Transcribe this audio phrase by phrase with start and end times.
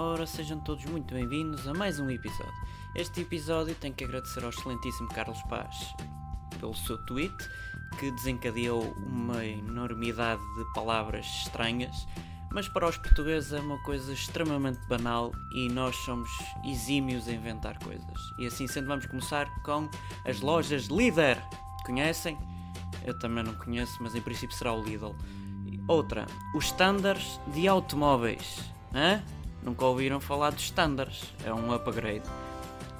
[0.00, 2.54] Ora, sejam todos muito bem-vindos a mais um episódio.
[2.94, 5.92] Este episódio tem que agradecer ao excelentíssimo Carlos Paz
[6.60, 7.34] pelo seu tweet,
[7.98, 12.06] que desencadeou uma enormidade de palavras estranhas,
[12.52, 16.30] mas para os portugueses é uma coisa extremamente banal e nós somos
[16.64, 18.20] exímios a inventar coisas.
[18.38, 19.90] E assim sendo, vamos começar com
[20.24, 21.42] as lojas Líder.
[21.84, 22.38] Conhecem?
[23.04, 25.16] Eu também não conheço, mas em princípio será o Lidl.
[25.88, 28.60] Outra, os standards de automóveis.
[28.94, 29.24] Hã?
[29.62, 31.24] Nunca ouviram falar dos standards?
[31.44, 32.22] É um upgrade.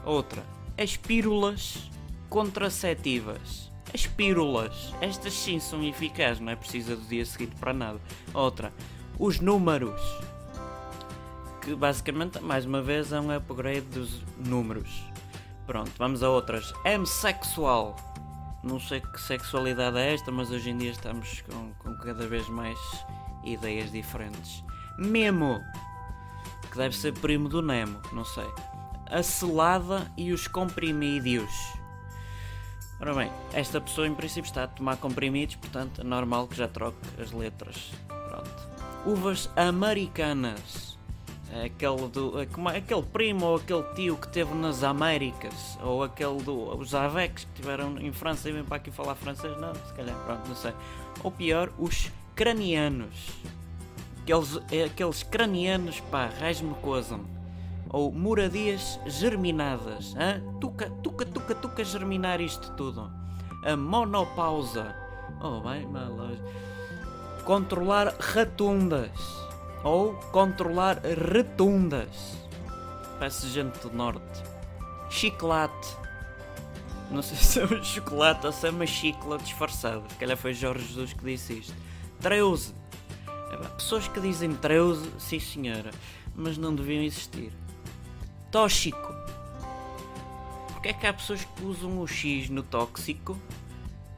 [0.04, 0.42] Outra,
[0.76, 1.90] as pílulas
[2.28, 3.68] contraceptivas.
[3.92, 7.98] As pílulas, estas sim são eficazes, não é precisa do dia seguinte para nada.
[8.34, 8.72] Outra,
[9.18, 10.00] os números.
[11.62, 14.90] Que basicamente, mais uma vez, é um upgrade dos números.
[15.66, 16.72] Pronto, vamos a outras.
[16.84, 17.96] M-sexual.
[18.62, 22.48] Não sei que sexualidade é esta, mas hoje em dia estamos com, com cada vez
[22.48, 22.78] mais
[23.44, 24.62] ideias diferentes.
[24.98, 25.60] Memo,
[26.70, 28.48] que deve ser primo do Nemo, não sei.
[29.10, 31.52] A selada e os comprimídios.
[33.00, 36.66] Ora bem, esta pessoa em princípio está a tomar comprimidos, portanto é normal que já
[36.66, 37.92] troque as letras.
[38.08, 38.68] Pronto.
[39.06, 40.98] Uvas americanas.
[41.50, 46.02] É aquele, do, é como, aquele primo ou aquele tio que teve nas Américas, ou
[46.02, 49.74] aquele do, os Avex que tiveram em França e vêm para aqui falar francês, não,
[49.74, 50.74] se calhar, pronto, não sei.
[51.22, 53.30] Ou pior, os cranianos.
[54.28, 57.24] Aqueles, é aqueles cranianos, pá, raios-me coisam.
[57.88, 60.42] Ou moradias germinadas, hã?
[60.60, 63.10] Tuca, tuca, tuca, tuca germinar isto tudo.
[63.64, 64.94] A monopausa.
[65.42, 66.14] Oh, vai, mal.
[67.46, 69.10] Controlar ratundas
[69.82, 72.36] ou controlar retundas.
[73.18, 74.42] Parece gente do norte.
[75.08, 75.96] Chiclate.
[77.10, 80.02] Não sei se é um chocolate ou se é uma chicla disfarçada.
[80.06, 81.74] Se calhar foi Jorge Jesus que disse isto.
[82.20, 82.77] Treuze.
[83.76, 85.90] Pessoas que dizem treuze, sim senhora,
[86.34, 87.52] mas não deviam existir.
[88.50, 89.14] Tóxico.
[90.72, 93.38] Porque é que há pessoas que usam o X no tóxico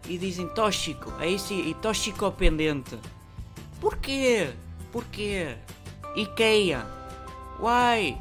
[0.07, 1.13] e dizem tóxico?
[1.21, 2.99] É isso e toxicopendente.
[3.81, 4.51] Porquê?
[4.93, 5.57] Porquê?
[6.17, 6.85] IKEA.
[7.61, 8.19] Uai!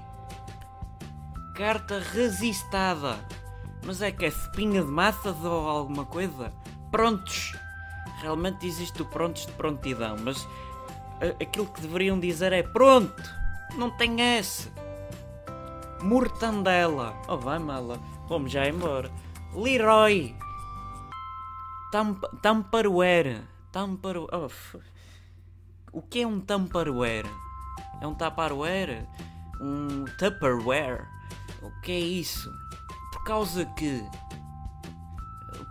[1.55, 3.19] Carta resistada.
[3.85, 6.53] Mas é que é espinha de massa ou alguma coisa?
[6.91, 7.53] Prontos.
[8.21, 10.47] Realmente existe o prontos de prontidão, mas
[11.41, 13.23] aquilo que deveriam dizer é pronto.
[13.75, 14.71] Não tem S.
[16.01, 17.15] Mortandela.
[17.27, 17.99] Oh, vai mala.
[18.27, 19.11] Vamos já embora.
[19.53, 20.35] Leroy.
[21.91, 23.41] Tamp Tamparware.
[23.71, 24.29] Tamparware.
[24.33, 24.79] Oh,
[25.91, 27.25] o que é um Tupperware?
[28.01, 29.07] É um Tupperware?
[29.59, 31.07] Um Tupperware?
[31.61, 32.51] O que é isso?
[33.11, 34.03] Por causa que.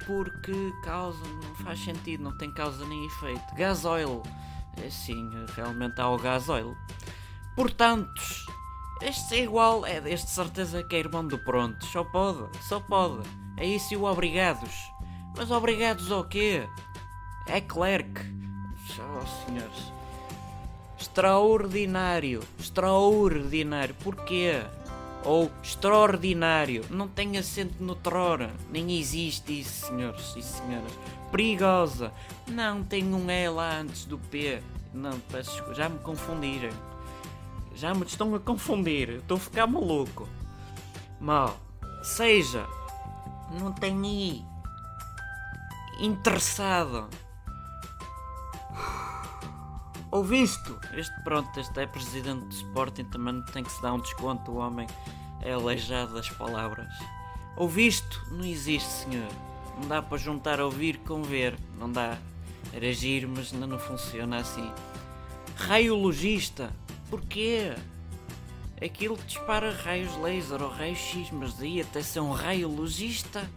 [0.07, 1.19] Porque causa.
[1.25, 3.55] Não faz sentido, não tem causa nem efeito.
[3.55, 4.23] Gasoil.
[4.85, 6.77] É sim, realmente há o gasoil.
[7.57, 8.23] Portanto,
[9.03, 9.85] este é igual.
[9.87, 11.85] É este certeza que é irmão do pronto.
[11.87, 13.29] Só pode, só pode.
[13.57, 14.75] É isso e o obrigados.
[15.37, 16.69] Mas obrigados ao quê?
[17.47, 18.21] É clerk.
[18.99, 19.93] Oh, senhores.
[20.99, 22.43] Extraordinário.
[22.59, 23.95] Extraordinário.
[23.97, 24.63] Porquê?
[25.25, 26.85] Ou extraordinário.
[26.91, 28.53] Não tem acento no trora.
[28.71, 30.93] Nem existe isso, senhores e senhoras.
[31.31, 32.13] Perigosa.
[32.47, 34.63] Não tem um E lá antes do P.
[34.95, 36.71] Não, peço Já me confundiram.
[37.75, 39.11] Já me estão a confundir.
[39.11, 40.29] Estou a ficar maluco.
[41.21, 41.57] Mal.
[42.03, 42.67] Seja.
[43.61, 44.45] Não tem I.
[46.01, 47.09] Interessado.
[50.11, 50.75] Ouviste?
[50.95, 54.51] Este, pronto, este é presidente do Sporting, também tem que se dar um desconto.
[54.51, 54.87] O homem
[55.43, 56.89] é aleijado das palavras.
[57.57, 58.19] Ouviste?
[58.31, 59.29] Não existe, senhor.
[59.79, 61.59] Não dá para juntar ouvir com ver.
[61.79, 62.17] Não dá.
[62.73, 64.73] Era giro, mas ainda não funciona assim.
[65.57, 66.73] Raiologista.
[67.11, 67.75] Porquê?
[68.83, 73.49] Aquilo que dispara raios laser ou raios X, mas daí até ser um raiologista?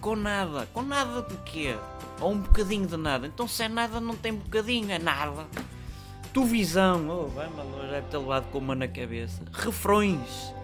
[0.00, 0.66] Com nada.
[0.72, 1.76] Com nada de quê?
[2.20, 3.26] Ou um bocadinho de nada.
[3.26, 5.46] Então se é nada não tem bocadinho, é nada.
[6.32, 9.42] Tu visão, oh, vai maluco, deve ter levado com uma na cabeça.
[9.52, 10.54] Refrões.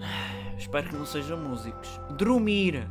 [0.56, 2.00] Espero que não sejam músicos.
[2.16, 2.88] Dormir.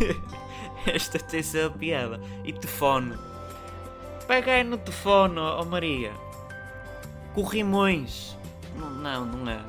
[0.86, 2.18] Esta tem ser a piada.
[2.42, 3.18] E telefone.
[4.26, 6.12] Pega aí no telefone, oh Maria.
[7.34, 8.34] Corrimões.
[8.74, 9.60] Não, não, não é.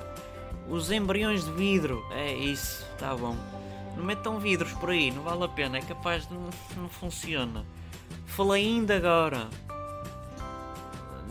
[0.69, 2.01] Os embriões de vidro.
[2.11, 3.35] É isso, tá bom.
[3.97, 5.79] Não metam vidros por aí, não vale a pena.
[5.79, 7.65] É capaz de não, não funciona.
[8.25, 9.49] Falei ainda agora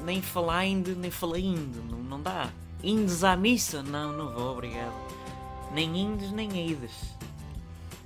[0.08, 0.64] nem falar
[0.96, 2.48] nem ainda, não, não dá.
[2.82, 3.82] Indes à missa?
[3.82, 4.94] Não, não vou, obrigado.
[5.72, 7.14] Nem indes, nem ides.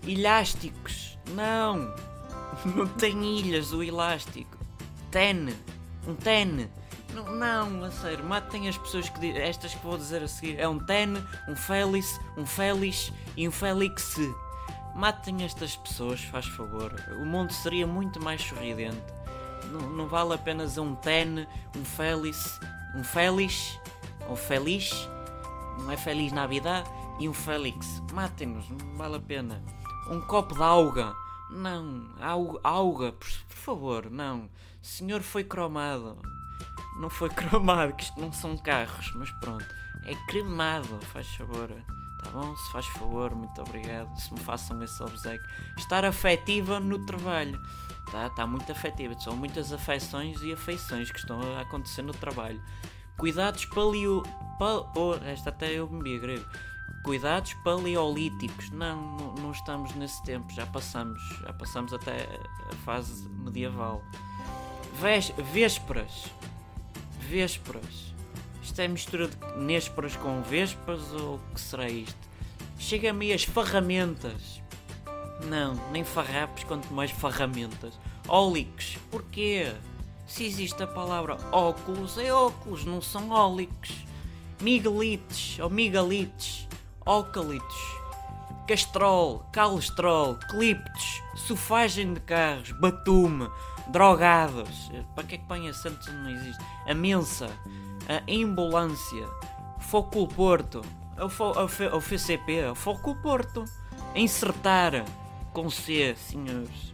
[0.07, 1.17] Elásticos?
[1.31, 1.95] Não.
[2.77, 4.59] Não tem ilhas o elástico.
[5.11, 5.55] Ten.
[6.07, 6.69] Um ten.
[7.15, 10.59] Não, não, a sério, matem as pessoas que di- estas que vou dizer a seguir.
[10.59, 11.09] É um Ten,
[11.49, 14.17] um Félix, um Félix e um Félix.
[14.95, 16.95] Matem estas pessoas, faz favor.
[17.21, 19.01] O mundo seria muito mais sorridente.
[19.73, 21.47] Não, vale apenas um Ten,
[21.77, 22.61] um Félix,
[22.95, 23.79] um Félix,
[24.29, 25.09] ou Feliz,
[25.79, 26.89] não é Feliz Navidad,
[27.19, 28.03] e um Félix.
[28.13, 29.63] Matem-nos, não vale a pena.
[30.09, 31.15] Um copo de alga.
[31.51, 32.09] Não,
[32.63, 34.49] alga, por, por favor, não.
[34.83, 36.19] O senhor foi cromado.
[36.99, 39.65] Não foi cromado, que isto não são carros, mas pronto.
[40.05, 41.69] É cremado, faz favor.
[42.23, 42.57] Tá bom?
[42.57, 44.15] Se faz favor, muito obrigado.
[44.19, 45.47] Se me façam esse obsequio.
[45.77, 47.61] Estar afetiva no trabalho.
[48.13, 49.19] Tá, tá muito afetiva.
[49.19, 52.63] São muitas afeições e afeições que estão a acontecer no trabalho.
[53.17, 54.23] Cuidados paleo...
[54.59, 54.87] Pa...
[54.95, 56.45] Oh, esta até eu me grego.
[57.03, 58.71] Cuidados paleolíticos.
[58.71, 60.53] Não, não, não estamos nesse tempo.
[60.53, 61.21] Já passamos.
[61.41, 62.29] Já passamos até
[62.71, 64.05] a fase medieval.
[65.01, 65.33] Vés...
[65.53, 66.27] Vésperas.
[67.19, 68.13] Vésperas.
[68.63, 72.29] Isto é mistura de nésperas com vespas ou o que será isto?
[72.79, 74.62] Chega-me as ferramentas.
[75.47, 77.99] Não, nem farrapos, quanto mais ferramentas.
[78.29, 79.73] Ólicos, porquê?
[80.27, 83.91] Se existe a palavra óculos, é óculos, não são ólicos.
[84.61, 86.69] Miguelites ou migalites,
[87.05, 87.77] ócalitos,
[88.69, 93.49] castrol, calestrol, cliptos, sofagem de carros, batume,
[93.89, 94.91] drogados.
[95.17, 96.65] Para que é que põe acentos onde não existe?
[96.87, 97.51] A mensa,
[98.09, 99.27] a ambulância,
[99.81, 100.81] foco Porto,
[101.21, 103.65] o, fo, o, F- o FCP, o foco Porto,
[104.15, 105.05] insertar
[105.53, 106.93] com C, senhores.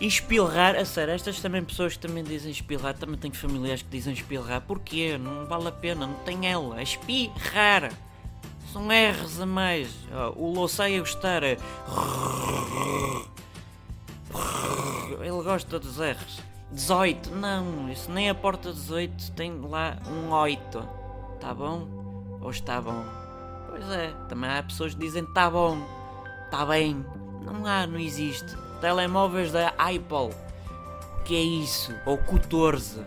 [0.00, 3.88] E espilrar, a sério, estas também pessoas que também dizem espilrar, também tenho familiares que
[3.88, 5.18] dizem espilrar, porquê?
[5.18, 7.92] Não vale a pena, não tem ela, espirrar.
[8.72, 9.92] São R's a mais.
[10.12, 11.42] Ó, o Louçai a gostar.
[11.42, 11.58] Ele
[15.42, 16.42] gosta dos R's.
[16.70, 20.88] 18, não, isso nem a porta 18 tem lá um 8.
[21.40, 21.88] Tá bom?
[22.40, 23.04] Ou está bom?
[23.70, 25.78] Pois é, também há pessoas que dizem tá bom,
[26.50, 27.04] tá bem.
[27.42, 28.56] Não há, não existe.
[28.80, 30.34] Telemóveis da Apple.
[31.24, 31.94] Que é isso?
[32.06, 33.00] Ou 14.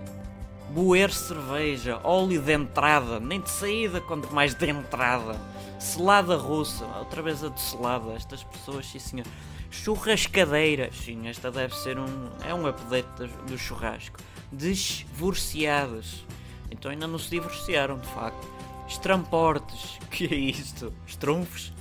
[0.69, 5.37] Boer cerveja, óleo de entrada, nem de saída, quanto mais de entrada.
[5.77, 9.25] Selada russa, outra vez a de selada, estas pessoas, sim senhor.
[9.69, 12.29] Churrascadeiras, sim, esta deve ser um.
[12.45, 13.07] é um update
[13.47, 14.19] do churrasco.
[14.51, 16.25] Desvorciadas.
[16.69, 18.47] Então ainda não se divorciaram, de facto.
[18.87, 20.93] Estramportes, que é isto?
[21.05, 21.73] Estrunfos?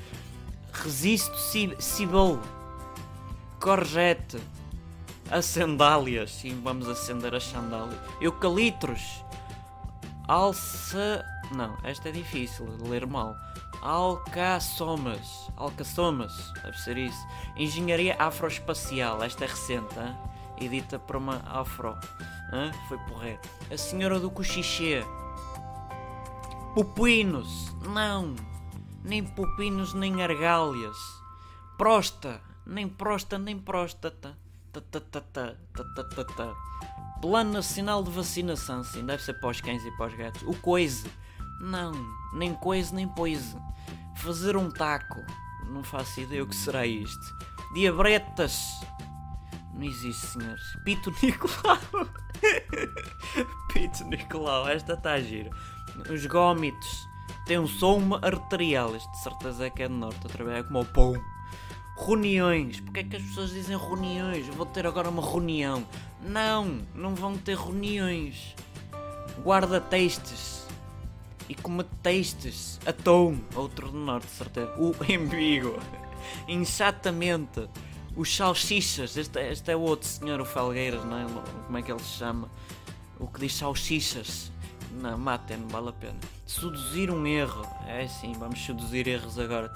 [0.73, 2.39] Resisto ci- cibel.
[3.61, 4.39] Corjete.
[5.31, 7.99] As sandálias, sim, vamos acender as sandálias.
[8.21, 9.25] Eucalitros.
[10.27, 11.25] Alça.
[11.53, 13.37] Não, esta é difícil de ler mal.
[13.83, 15.49] Alcaçomas.
[15.57, 16.33] Alcaçomas,
[16.63, 17.27] deve ser isso.
[17.57, 20.17] Engenharia Afroespacial, esta é recente, hã?
[20.61, 21.97] edita por uma afro.
[22.53, 22.71] hã?
[22.89, 23.39] Foi porrer.
[23.73, 25.03] A Senhora do Cochichê.
[26.75, 27.73] Pupinos.
[27.83, 28.35] Não.
[29.03, 30.97] Nem pupinos, nem argálias.
[31.79, 32.41] Prosta.
[32.67, 34.39] Nem prosta, nem próstata.
[34.73, 36.55] Ta, ta, ta, ta, ta, ta, ta.
[37.21, 40.43] Plano Nacional de Vacinação, sim, deve ser para os cães e para os gatos.
[40.43, 41.11] O coise.
[41.61, 41.93] Não,
[42.33, 43.57] nem coise nem poise.
[44.17, 45.21] Fazer um taco.
[45.67, 47.37] Não faço ideia o que será isto.
[47.75, 48.59] Diabretas.
[49.75, 50.63] Não existe, senhores.
[50.85, 51.79] Pito Nicolau.
[53.73, 55.51] Pito Nicolau, esta está a giro.
[56.11, 57.10] Os gómitos.
[57.79, 58.95] Som arterial.
[58.95, 60.21] Este de certeza é que é do norte.
[60.23, 61.15] Outra vez é como o pão.
[61.97, 62.81] Reuniões.
[62.81, 64.47] Porquê é que as pessoas dizem reuniões?
[64.49, 65.85] Eu Vou ter agora uma reunião.
[66.23, 68.55] Não, não vão ter reuniões.
[69.43, 70.65] Guarda-textos.
[71.49, 72.79] E como textos.
[72.87, 73.39] Atom.
[73.55, 74.73] Outro do norte, de certeza.
[74.79, 75.79] O embigo.
[76.47, 77.69] Exatamente.
[78.17, 79.17] Os salsichas.
[79.17, 81.27] Este, este é o outro senhor, o Felgueiras, não é?
[81.67, 82.49] Como é que ele se chama?
[83.19, 84.53] O que diz salsichas.
[84.93, 86.40] Não, matem, não vale a pena.
[86.51, 87.65] Seduzir um erro.
[87.87, 89.73] É sim, vamos seduzir erros agora.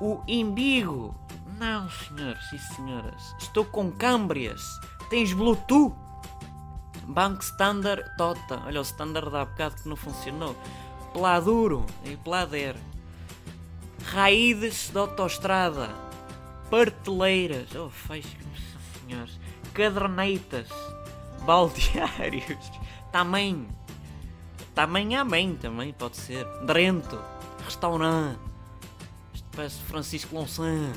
[0.00, 1.12] O imbigo.
[1.58, 3.34] Não, senhores e senhoras.
[3.40, 4.62] Estou com câmbrias.
[5.10, 5.92] Tens Bluetooth?
[7.02, 8.62] Banco Standard Tota.
[8.64, 10.54] Olha, o Standard há bocado que não funcionou.
[11.12, 12.76] Pladuro e Plader.
[14.04, 15.90] Raízes de autoestrada.
[16.70, 17.74] Parteleiras.
[17.74, 18.24] Oh, faz
[19.00, 19.36] senhores.
[19.74, 20.68] Cadernetas.
[21.44, 22.70] Baldeários.
[23.12, 23.68] Tamanho.
[24.74, 26.44] Tamanho amém também pode ser.
[26.64, 27.18] Drento.
[27.64, 28.38] Restaurante.
[29.34, 30.92] Isto parece Francisco Lonsan.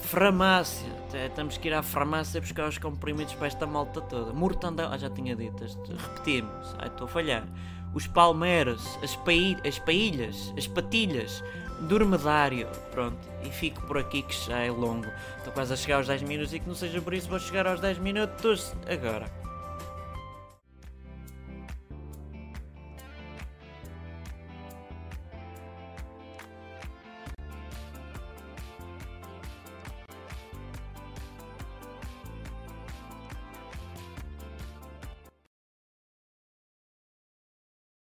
[0.00, 0.88] Farmácia.
[1.34, 4.32] Temos que ir à farmácia buscar os comprimidos para esta malta toda.
[4.32, 4.94] Mortandela.
[4.94, 5.64] Ah, já tinha dito.
[5.64, 6.74] este- Repetimos.
[6.78, 7.44] Ai, estou a falhar.
[7.94, 8.98] Os palmeiras.
[9.02, 10.52] As, paí as pailhas.
[10.56, 11.42] As patilhas.
[11.80, 12.66] dormedário.
[12.90, 15.06] Pronto, e fico por aqui que já é longo.
[15.36, 17.68] Estou quase a chegar aos 10 minutos e que não seja por isso vou chegar
[17.68, 19.30] aos 10 minutos agora.